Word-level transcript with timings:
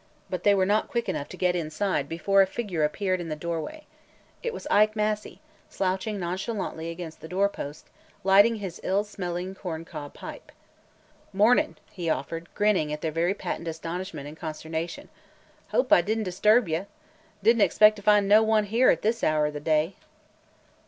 But 0.31 0.41
they 0.41 0.55
were 0.55 0.65
not 0.65 0.87
quick 0.87 1.07
enough 1.07 1.29
to 1.29 1.37
get 1.37 1.55
inside 1.55 2.09
before 2.09 2.41
a 2.41 2.47
figure 2.47 2.83
appeared 2.83 3.21
in 3.21 3.29
the 3.29 3.35
doorway. 3.35 3.85
It 4.41 4.51
was 4.51 4.65
Ike 4.71 4.95
Massey, 4.95 5.41
slouching 5.69 6.19
nonchalantly 6.19 6.89
against 6.89 7.21
the 7.21 7.27
doorpost, 7.27 7.85
lighting 8.23 8.55
his 8.55 8.79
ill 8.81 9.03
smelling 9.03 9.53
corn 9.53 9.85
cob 9.85 10.15
pipe. 10.15 10.51
"Mornin'!" 11.31 11.75
he 11.91 12.09
offered, 12.09 12.49
grinning 12.55 12.91
at 12.91 13.01
their 13.01 13.11
very 13.11 13.35
patent 13.35 13.67
astonishment 13.67 14.27
and 14.27 14.37
consternation. 14.39 15.09
"Hope 15.69 15.93
I 15.93 16.01
did 16.01 16.17
n't 16.17 16.25
disturb 16.25 16.67
you! 16.67 16.87
Did 17.43 17.57
n't 17.57 17.61
expect 17.61 17.95
to 17.97 18.01
find 18.01 18.27
no 18.27 18.41
one 18.41 18.63
here 18.63 18.95
this 18.95 19.23
hour 19.23 19.45
of 19.45 19.53
the 19.53 19.59
day." 19.59 19.93